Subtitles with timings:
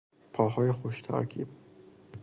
[0.33, 1.47] پاهای خوش ترکیب